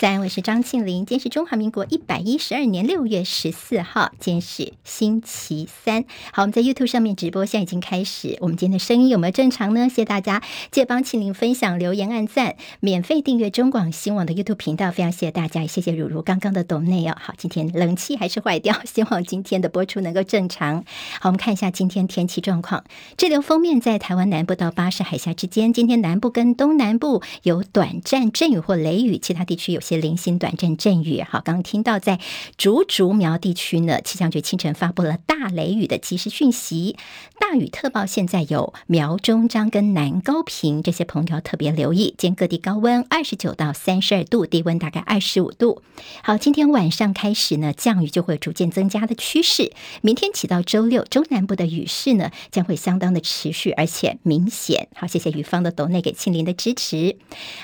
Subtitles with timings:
[0.00, 1.04] 在，我是张庆玲。
[1.04, 6.06] 今天是中华民国一百一十二年六月十四号，今天是星期三。
[6.32, 8.38] 好，我们在 YouTube 上面直播，现在已经开始。
[8.40, 9.90] 我们今天的声音有没有正常呢？
[9.90, 14.90] 谢谢大家，记得帮庆玲分享、留言、按赞，免费订阅中广新网的 YouTube 频道。
[14.90, 17.14] 非常谢谢大家，也谢谢如如刚刚的懂内哦。
[17.20, 20.82] 好，今天冷气还是坏掉，希望今天的播出能够正常。
[21.20, 22.84] 好，我们看一下今天天气状况。
[23.18, 32.20] 这流封面在台湾南部到巴士海峡之间，今天南部跟东南部有短暂阵雨或雷雨，其他地区有些零星短阵阵雨，好，刚听到在
[32.56, 36.96] 竹竹苗地区呢，气象局清晨发布了大雷雨的即时讯息，
[37.40, 45.82] 大雨特报现在有苗中彰跟南高屏这些朋友特别留意，今各地高温二十九到三十二度，低温大概二十五度。
[46.22, 49.72] 好，今天晚上开始呢，降雨就会逐渐增加的趋势，
[50.02, 54.86] 明天起到周六，中南部的雨势呢将会相当的持续而且明显。
[54.94, 57.16] 好，谢谢雨方的抖内给庆林的支持。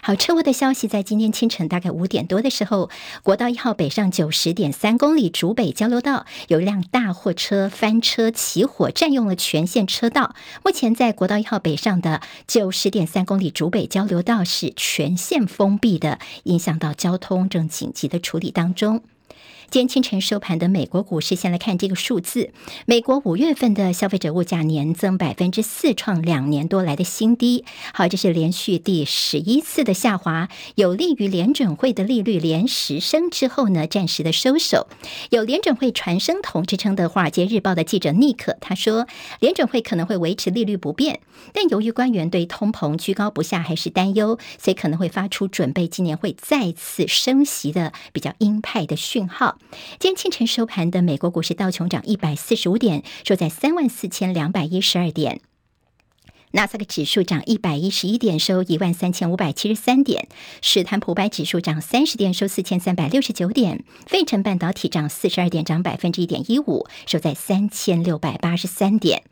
[0.03, 2.16] 好，车祸的消息在今天清晨大概五点。
[2.17, 2.89] 点多的时候，
[3.23, 10.35] 国道一号北上九十点三公里主北交流道有一辆大货车翻车起火，占用了全线车道。
[10.65, 19.03] 目前在国道一号北上的九十点三公里主北交流道是全线封闭的，影响到交通，正紧急的处理当中。
[19.69, 22.51] 今天清晨收盘的美国股市，先来看这个数字：
[22.87, 27.65] 美国五月份的消费者物价年增百分之四，创两年多来的新低。
[27.93, 34.87] 好，这是连续第十一次的下滑，有利于联准会的利率连十升之后呢，暂时的收手。
[35.31, 39.07] 有联准会传声筒之称的《华尔街日报》的记者尼克他说，
[39.41, 41.21] 联准会可能会维持利率不变，
[41.53, 49.56] 但由于官员对通膨居高不下还是担忧，所以可能会发出准备今年会再次升息的比较鹰派的讯号。
[49.99, 55.39] 今天清晨收盘的美国股市道琼涨一百四十五点，收在三万四千两百一十二点；
[56.53, 60.25] 纳斯达克指数涨一百一十一点，收一万三千五百七十三点；
[60.63, 69.23] 史坦普白指数涨三十点，收四千三百六十九点；费城半导体涨四十二点，涨百分之一点一五，收在三千六百八十三点。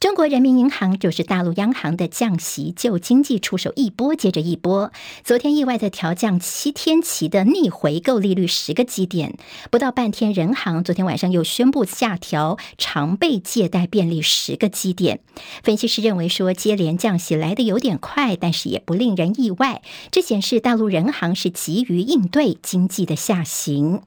[0.00, 4.90] 中国人民银行就是大陆央行的降息救经济出手一波接着一波，
[5.22, 9.36] 昨天意外的调降七天期的逆回购利率十个基点，
[9.70, 15.20] 不到半天，人行昨天晚上又宣布下调常备借贷便利十个基点。
[15.62, 24.00] 分析师认为说，接连降息来得有点快，但是也不令人意外，这显示大陆人行是急于应对经济的下行。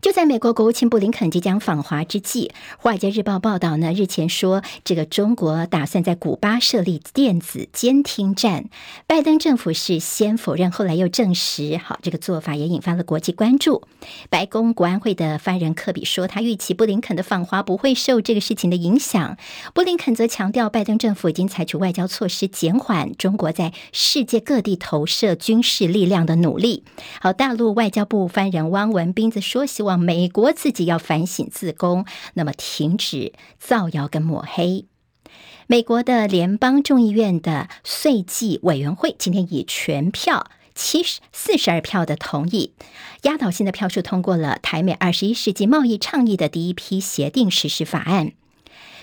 [0.00, 8.66] 就在美国国务卿布林肯即将访华之际，《华尔街日报》报道呢，日前说这个中国打算在古巴设立电子监听站。
[9.08, 11.76] 拜登政府是先否认，后来又证实。
[11.76, 13.82] 好，这个做法也引发了国际关注。
[14.30, 19.36] 白宫国安会的发言人科比说，他预期布林肯的访华不会受这个事情的影响。
[19.74, 26.84] 布林肯则强调，拜登政府已经采取外交措施，减缓中国在世界各地投射军事力量的努力。
[27.20, 29.87] 好，大陆外交部发言人汪文斌则说，希望。
[29.88, 32.04] 望美国自己要反省自宫，
[32.34, 34.84] 那么停止造谣跟抹黑。
[35.66, 42.72] 美国的联邦众议院的税计委员会今天以全票七十四十二票的同意，
[43.22, 48.32] 压倒性的票数通过了台美二十一世纪贸易倡议的第一批协定实施法案。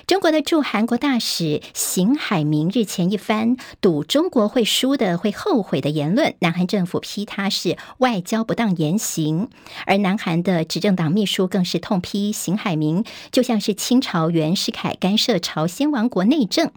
[0.07, 9.49] 中国的驻韩国大使邢海明日前一番赌中国会输的、会后悔的言论，南韩政府批他是外交不当言行，
[9.87, 16.69] 而南韩的执政党秘书更是痛批邢海明就像是清朝袁世凯干涉朝鲜王国内政，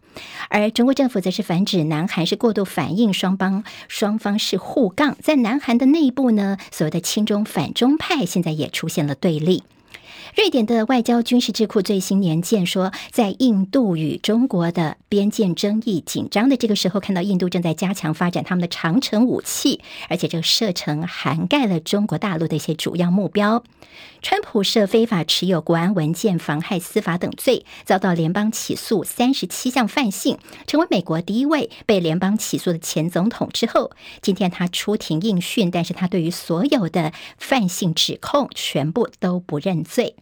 [0.49, 9.65] 而中国政府则是反指南韩是过度反应，双方双方是互杠，在南韩的内部呢，所谓的亲中反中派现在也出现了对立。
[10.39, 23.65] 瑞典的外交军事智库最新年鉴说，在印度与中国的边界争议紧张的这个时候，看到印度正在加强发展他们的长城武器，而且这个射程涵盖了中国大陆的一些主要目标。
[24.23, 30.39] 川普涉非法持有国安文件、妨害司法等罪，遭到联邦起诉三十七项犯性，
[30.69, 33.49] 成为美国第一位被联邦起诉的前总统。
[33.53, 33.91] 之后，
[34.23, 40.15] 今天他出庭应讯，但是他对于所有的犯性指控全部都不认罪。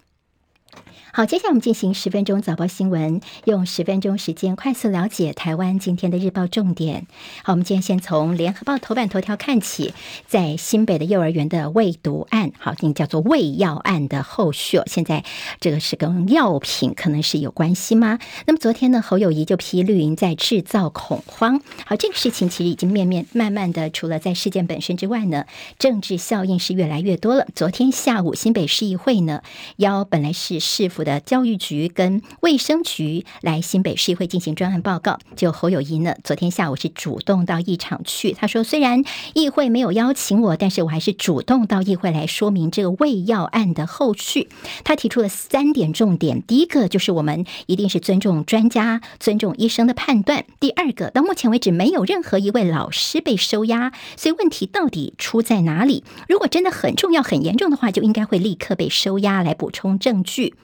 [1.17, 7.07] 好，接下来我们进行十分钟早报新闻，用十分钟时间快速了解台湾今天的日报重点。
[7.43, 9.95] 好，我们今天先从联合报头版头条看起，
[10.27, 14.79] 在新北的幼儿园的喂毒案，好，这叫做喂药案的后续。
[14.85, 15.25] 现在
[15.59, 18.19] 这个是跟药品可能是有关系吗？
[18.47, 21.63] 那么昨天呢，侯友谊就批绿营在制造恐慌。
[21.87, 25.47] 好，这个事情其实已经面面慢慢的，除了在事件本身之外呢，
[25.79, 27.47] 政治效应是越来越多了。
[27.55, 29.41] 昨天下午新北市议会呢，
[29.77, 35.19] 邀本来是市府的教育局跟卫生局来新北市议会进行专案报告。
[35.37, 38.33] 就侯友谊呢，昨天下午是主动到议场去。
[38.33, 39.05] 他说，虽然
[39.35, 44.49] 议会没有邀请我，但是我还是主动到议会来说明这个胃药案的后续。
[44.83, 56.03] 他提出了三点重点：第一个就是我们一定是尊重专家、尊重医生的判断；第二个，到目前为止没有任何一位老师被收押，所以问题到底出在哪里？
[56.29, 60.55] 如果真的很重要、很严重的话，就应该会立刻被收押来补充证据。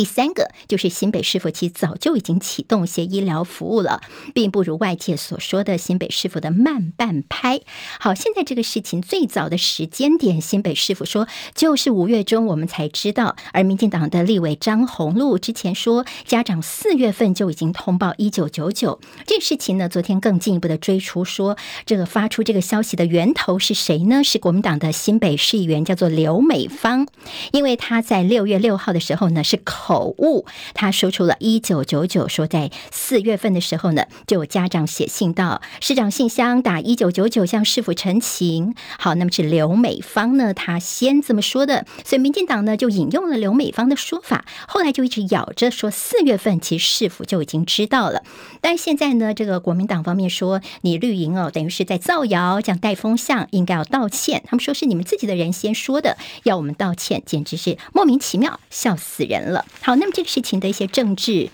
[0.00, 4.00] 第三个就是新北市府其早就已经启动一些医疗服务了，
[4.32, 7.60] 并不如外界所说的新北市府的慢半拍。
[7.98, 18.98] 好，现在这个事情最早的时间点，新北市府说就是五月中我们才知道，而民进党的立委张宏禄之前说家长四月份就已经通报一九九九。
[19.26, 24.24] 这事情呢，昨天更进一步的追出说，这个发出这个消息的源头是谁呢？
[24.24, 27.06] 是国民党的新北市议员，叫做刘美芳，
[27.52, 29.60] 因为他在六月六号的时候呢是。
[29.62, 38.76] 口口误，他说出了一九九九，说在四月份的时候呢，就有家长写信到市长信箱打一九九九向市府陈情。
[39.00, 48.22] 好，那么是刘美芳呢，他先这么说的，所以民进党呢就引用了刘美芳的说法，后来就一直咬着说四月份其实市府就已经知道了，
[48.60, 54.44] 但现在呢，这个国民党方面说你绿营哦，等于是在造谣，讲带风向，应该要道歉。
[54.46, 59.66] 他们说是你们自己的人先说的，要我们道歉，简直是莫名其妙，笑死人了。
[59.80, 61.48] 好，那么这个事情的一些政治。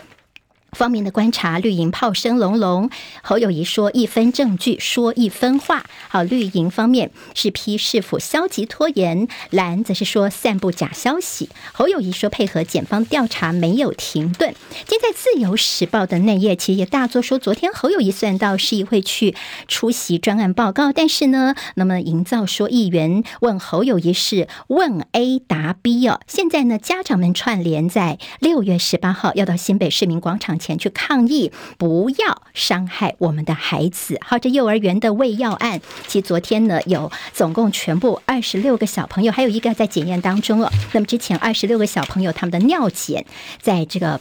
[0.77, 2.91] 方面的观察，绿营炮声隆隆。
[3.23, 5.87] 侯友谊说一分证据说一分话。
[6.11, 11.49] 好，绿营方面是批市府消极拖延，蓝则是说散布假消息。
[11.73, 14.55] 侯友谊说配合检方调查没有停顿。
[14.87, 19.35] 今在自由时报的内页其实也大作说，昨天侯友谊虽然到市议会去
[19.67, 26.21] 出席专案报告，但是呢，那么营造说议员问侯友谊是问 A 答 B 哦。
[26.27, 30.59] 现在呢，家长们串联在六月十八号要到新北市民广场。
[30.67, 34.19] 前去抗议，不要伤害我们的孩子。
[34.25, 40.73] 好，这幼儿园的喂药案，其昨天呢，有总共全部二十六个小朋友，还有一个在检验当中了。
[40.93, 43.25] 那么之前二十六个小朋友他们的尿检，
[43.61, 44.21] 在这个。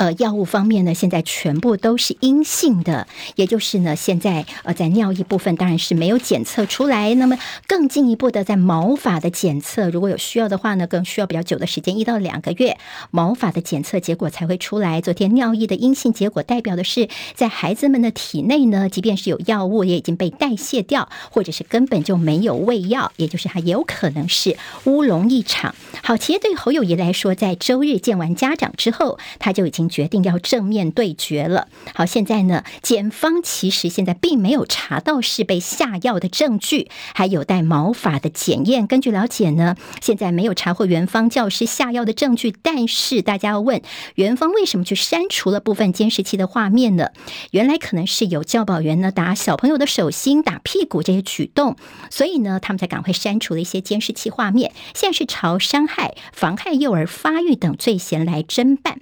[0.00, 3.06] 呃，药物方面呢，现在全部都是阴性的，
[3.36, 7.12] 也就是呢，现在呃，在尿液部分当然是没有检测出来。
[7.16, 7.36] 那么
[7.66, 12.78] 更进一步的，在毛发的检测，如果有需要的话呢，更需要比较久的时间，一到两个月，
[13.10, 15.02] 毛发的检测结果才会出来。
[15.02, 25.74] 昨天尿液的阴性结果，代表的是在孩子们的体内呢，即便是有药物，也已经被代谢掉，或者是根本就没有喂药，也就是还有可能是乌龙一场。
[26.02, 29.89] 好，其实对侯友宜来说，在周日见完家长之后，他就已经。
[29.90, 31.68] 决定要正面对决了。
[31.94, 38.86] 好，现在呢，检方其实现在并没有查到是被下药的证据，还有待毛发的检验。
[38.86, 42.54] 根据了解呢，现在没有查获园方教师下药的证据。
[42.62, 43.82] 但是大家要问，
[44.14, 47.08] 园方为什么去删除了部分监视器的画面呢？
[47.50, 51.76] 原来可能是有教保员呢打小朋友的手心、打屁股这些举动，
[52.08, 54.72] 所以呢，他们才赶快删除了一些监视器画面。
[54.94, 59.00] 现在是朝伤害、妨害幼儿发育等罪嫌来侦办。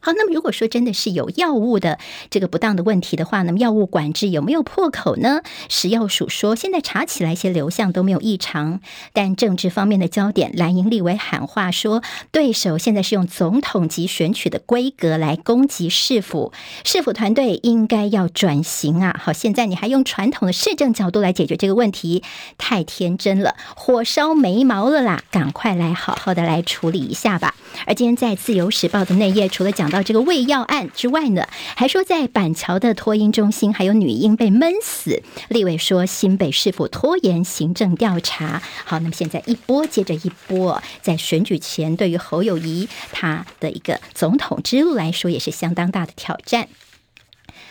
[0.00, 1.98] 好，那么如果说真的是有药物的
[2.30, 5.42] 这个不当的问题的话，那么药物管制有没有破口呢？
[5.68, 8.80] 食药署说，现在查起来一些流向都没有异常，
[9.12, 16.52] 但政治方面的焦点，蓝营立委喊话说，对手现在是用总统级选举的规格来攻击市府，
[16.84, 19.20] 市府团队应该要转型啊！
[19.22, 22.22] 好，现在你还用传统的市政角度来解决这个问题，
[22.56, 25.22] 太天真了，火烧眉毛了啦！
[25.30, 27.54] 赶快来好好的来处理一下吧。
[27.86, 35.22] 而今天在自由时报的内页，除了讲到这个胃药案之外呢，还说在板桥的托婴中心还有女婴被闷死。
[35.48, 38.62] 立委说新北是否拖延行政调查。
[38.84, 46.68] 好，那么现在一波接着一波，在选举前对于侯友谊他的一个总统之路来说，也是相当大的挑战。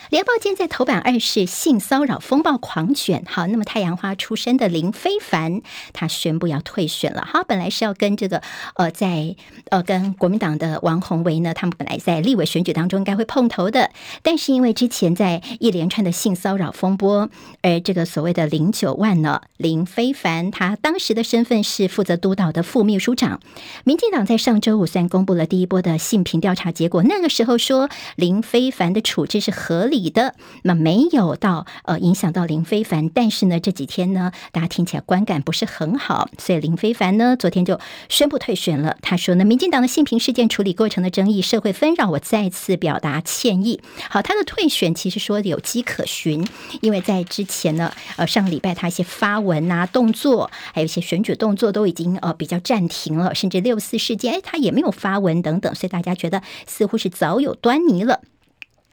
[0.09, 5.61] 联报今天在头版二是性骚扰风暴狂卷，好，那么太阳花出身的林非凡，
[5.91, 7.27] 他宣布要退选了。
[7.29, 8.41] 好，本来是要跟这个
[8.75, 9.35] 呃，在
[9.69, 17.29] 呃跟国民党的王宏维呢，他们本来在立委选举当中应该会碰头的，但是因为之前在一连串的性骚扰风波，
[17.61, 23.41] 而这个所谓的零九万呢，林非凡他当时的身份是负责督导的副秘书长。
[23.83, 29.96] 民进党在上周五虽然公布了第一波的性平调查结果，那个时候说林非凡的处置是合理。
[29.97, 38.95] 理的，那没有到呃影响到林非凡，但是呢这几天呢，大家听起来观感不是很好，所以林非凡呢昨天就宣布退选了。
[39.01, 43.81] 他说呢，民进党的性平事件处理过程的争议、社会纷扰，我再次表达歉意。
[44.09, 46.47] 好，他的退选其实说有迹可循，
[46.81, 58.21] 因为在之前呢，呃上个礼拜他一些发文啊、动作，还有一些选举动作都已经呃比较暂停了，甚至六四事件，哎，他也没有发文等等，所以大家觉得似乎是早有端倪了。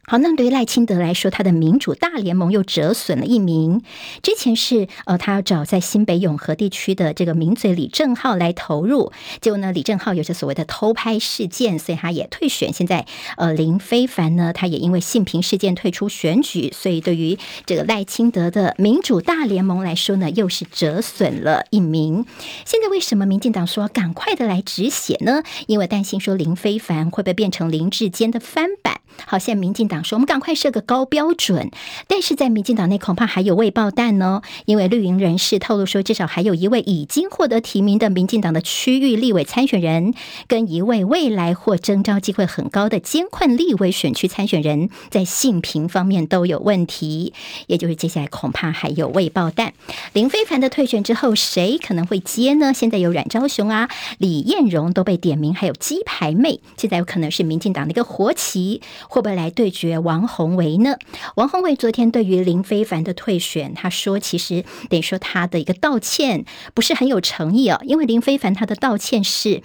[0.07, 3.83] 好，那对于赖清德来说，他的民主大联盟又折损了一名。
[4.23, 12.73] 之前是呃，他要找在新北永和地区的这个名嘴李正浩来投入，结果呢，李正浩有着所谓的偷拍事件，所以他也退选。
[12.73, 13.07] 现在
[13.37, 22.27] 呃，林非凡呢，他也因为性平事件退出选举，所以对于这个赖清德的民主大联盟来说呢，又是折损了一名。
[22.67, 25.43] 现在为什么民进党说赶快的来止血呢？
[25.67, 29.01] 因为担心说林非凡会不会变成林志坚的翻版？
[29.27, 31.71] 好，现在民进党说我们赶快设个高标准，
[32.09, 34.41] 但是在民进党内恐怕还有未爆弹呢。
[34.65, 40.15] 因为绿营人士透露说，至少还有一位已经获得提名的民进党的区域立委参选人，
[40.49, 47.35] 跟一位未来或征召机会很高的艰困立委选区参选人，在性平方面都有问题，
[47.67, 49.75] 也就是接下来恐怕还有未爆弹。
[50.15, 52.73] 林非凡的退选之后，谁可能会接呢？
[52.73, 58.81] 现在有阮昭雄啊、李彦荣都被点名，还有鸡排妹，现在有可能是民进党的一个活棋。
[59.09, 60.97] 会不会来对决王宏维呢？
[61.37, 69.63] 王宏维昨天对于林非凡的退选，他说其实得说他的一个道歉不是很有诚意哦，因为林非凡他的道歉是。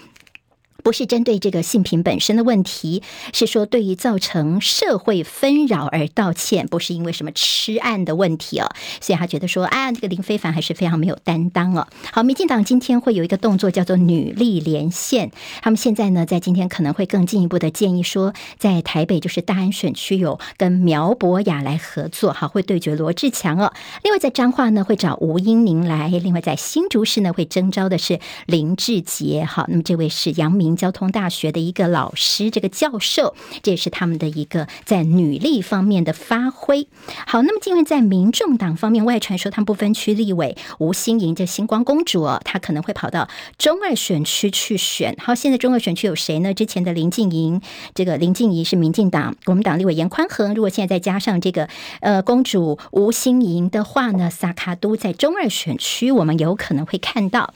[0.83, 8.69] 不是针对这个性平本身的问题，是说对于造成社会纷扰而道歉，不是因为什么吃案的问题哦。
[9.01, 11.87] 所以他觉得说啊，这个林非凡还是非常没有担当哦。
[12.11, 15.31] 好，民进党今天会有一个动作叫做女力连线，
[15.61, 23.73] 他们现在呢在今天可能会更进一步的建议说，在台北就是大安选区有跟苗博雅来合作，好，会对决罗志强哦。
[24.03, 30.68] 另外在彰化呢会找吴英宁来，另外在新竹市呢会征召的是林志杰，好，那么这位是杨明。
[30.75, 36.87] 交通大学的一个老师，这个教授，这也是他们的一个在女力方面的发挥。
[37.27, 45.15] 好，那么今天在民众党方面，外传说他们不分区立委吴欣盈这星光公主，她可能会跑到中二选区去选。
[45.19, 46.53] 好，现在中二选区有谁呢？
[46.53, 47.61] 之前的林静莹，
[47.93, 50.53] 这个林静怡是民进党国民党立委严宽恒。
[50.53, 51.69] 如果现在再加上这个
[52.01, 57.53] 呃公主吴欣盈的话呢，萨卡都在中二选区，我们有可能会看到。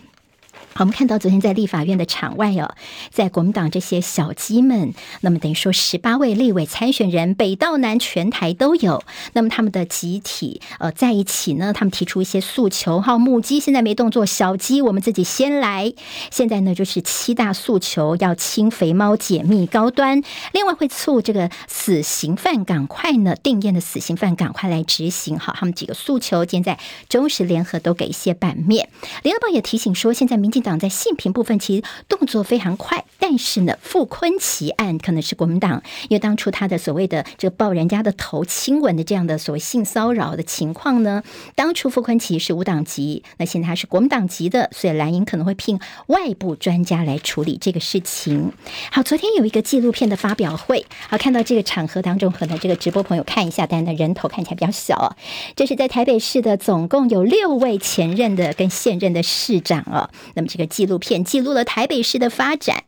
[0.75, 2.74] 好，我们看到昨天在立法院的场外哦，
[3.12, 9.03] 在国民党这些小鸡们，那么等于说十八位立委参选人，北到南全台都有。
[9.34, 13.00] 那么他们的集体呃在一起呢，他们提出一些诉求。
[13.01, 15.94] 好，母鸡现在没动作，小鸡我们自己先来。
[16.32, 25.38] 现在呢就是七大诉求，要清肥猫解密高端，另外会促这个死刑犯赶快呢定谳的死刑犯赶快来执行。
[25.38, 28.89] 好，他们几个诉求，今天在中时联合都给一些版面。
[29.22, 30.62] 联合报也提醒说，现在民进。
[30.63, 41.22] 党在性平部分其实动作非常快，但是呢，傅崐萁案可能是国民党，因为当初他的所谓的这个抱人家的头亲吻的这样的所谓性骚扰的情况呢，
[41.53, 45.77] 当初傅崐萁是无党籍，那现在他是国民党籍的，所以蓝营可能会聘
[46.08, 48.53] 外部专家来处理这个事情。
[48.89, 55.12] 好，昨天有一个纪录片的发表会，好，看到这个场合当中，可能这个直播朋友看一下，但是人头看起来比较小哦。
[55.58, 60.48] 这是在台北市的，总共有六位前任的跟现任的市长哦，那么。
[60.53, 62.83] 这个纪录片记录了台北市的发展。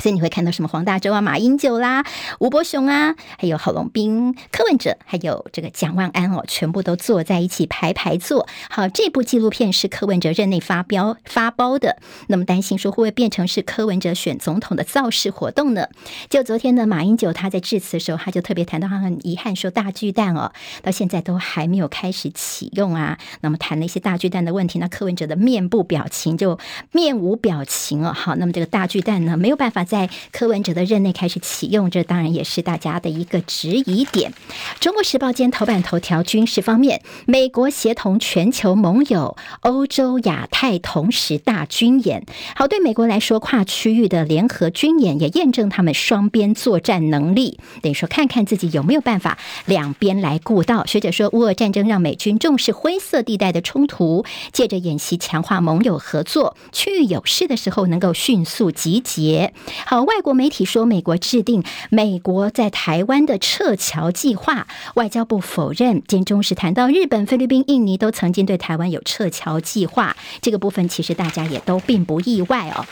[0.00, 2.04] 所以你会看到什么黄大洲啊、马英九啦、
[2.38, 8.48] 吴伯雄啊，还有郝龙斌、柯文哲，还有这个蒋万安哦，全部都坐在一起排排坐。
[8.70, 11.98] 好，这部纪录片是柯文哲任内发标发包的。
[12.28, 15.88] 那么担心说会不会变成是柯文哲选总统的造势活动呢？
[16.30, 20.52] 就昨天呢，马英九他在致辞的时候，他就特别谈到他很遗憾说大巨蛋哦，
[20.82, 23.18] 到现在都还没有开始启用啊。
[23.42, 26.58] 那么谈了一些大巨蛋的问题，那柯文哲的面部表情就
[26.92, 28.14] 面无表情哦。
[28.14, 29.84] 好，那么这个大巨蛋呢，没有办法。
[29.90, 34.32] 在柯文哲的任内开始启用，这当然也是大家的一个质疑点。
[34.78, 42.24] 中国时报今头版头条，军事方面，美国协同全球盟友，欧洲亚太同时大军演。
[42.54, 47.58] 好，对美国来说，跨区域的联合军演也验证他们双边作战能力。
[47.82, 50.86] 等于说，看看自己有没有办法两边来顾到。
[50.86, 59.52] 学者说，乌俄战争让美军重视灰色地带的冲突，借着演习强化盟友合作，区域有事的时候能够迅速集结。
[59.86, 66.02] 好，外国媒体说美国制定美国在台湾的撤侨计划，外交部否认。
[66.06, 72.86] 今中时谈到日本、菲律宾、印尼都曾经对台湾有撤侨计划，这个部分其实大家也都并不意外哦。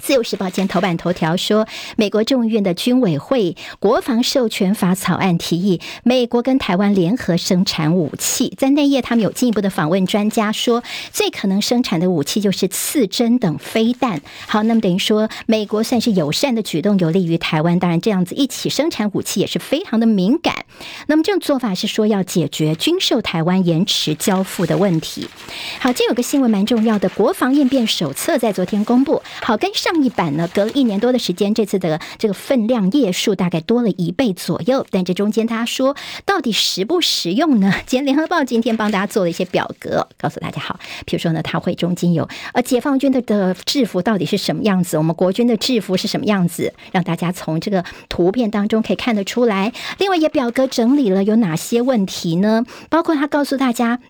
[0.00, 8.54] 自由时报今天头版头条说，美国众议院的军委会国防授权法草案提议，美国跟台湾联合生产武器。
[8.56, 14.22] 在内页，他们有进一步的访问专家说，最可能生产的武器就是刺针等飞弹。
[14.46, 17.80] 好，那么等于说，美国算是友善的举动，有利于台湾。
[17.80, 20.64] 当然，这样子一起生产武器也是非常的敏感。
[21.08, 25.28] 那么这种做法是说要解决军售台湾延迟交付的问题。
[25.80, 29.20] 好，这有个新闻蛮重要的，国防应变手册在昨天公布。
[29.42, 29.87] 好，跟上。
[29.88, 34.86] 上一版呢，隔了一年多的时间，这次的这个分量页数大概多了一倍左右。
[34.90, 37.72] 但这中间他说，到底实不实用呢？
[37.86, 40.78] 今天联合报今天帮大家做了一些表格，告诉大家好。
[41.06, 49.72] 比如说呢，他会中间有呃解放军的的制服到底是什么样子，我们国军的制服是什么样子，让大家从这个图片当中可以看得出来。
[49.98, 52.64] 另外也表格整理了有哪些问题呢？
[52.90, 54.00] 包括他告诉大家。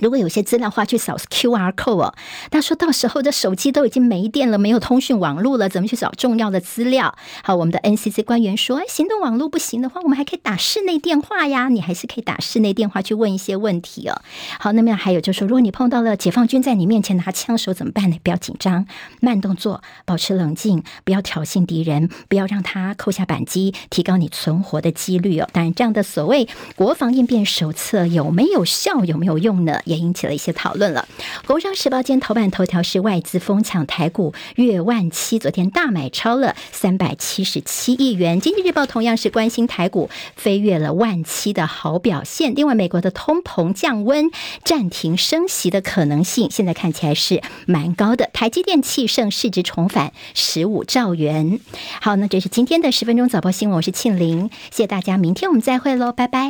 [0.00, 2.14] 如果有些资料话，去扫 QR code 哦。
[2.50, 7.14] 他说到时候的手机都已经没电了，没有通讯网络了，怎么去找重要的资料？
[7.44, 11.68] 好，我们的 NCC 官员说，哎行动网络不行的话，我们还可以打室内电话呀。
[11.68, 14.20] 你还是可以打室内电话去问一些问题哦。
[14.58, 18.16] 好，那么还有就是说，如果你碰到了解放军在你面前拿枪手怎么办呢？
[18.22, 18.86] 不要紧张，
[19.20, 25.48] 慢动作，保持冷静，不要挑衅敌人，不要让他扣下扳机，提高你存活的几率哦。
[25.52, 29.80] 当然，这样的所谓国防应变手册有没有效，有没有用呢？
[29.90, 31.06] 也引起了一些讨论了。
[31.46, 38.40] 工商时报今天头版头条是外资疯抢台股越万七，昨天大买超了三百七十七亿元。
[38.40, 42.54] 经济日报同样是关心台股飞跃了万七的好表现。
[42.54, 44.30] 另外，美国的通膨降温、
[44.64, 48.30] 暂停升息的可能性，现在看起来是蛮高的。
[48.32, 51.60] 台积电、气盛市值重返十五兆元。
[52.00, 56.40] 好，那这是今天的十分钟早报新闻，我是庆玲，谢谢大家，明天我们再会喽，拜拜。